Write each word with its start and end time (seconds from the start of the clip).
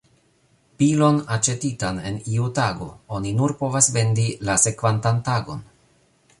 Bilon 0.83 1.19
aĉetitan 1.35 1.99
en 2.11 2.17
iu 2.37 2.49
tago, 2.61 2.89
oni 3.19 3.35
nur 3.43 3.55
povas 3.63 3.93
vendi 3.99 4.29
la 4.51 4.59
sekvantan 4.67 5.25
tagon. 5.29 5.67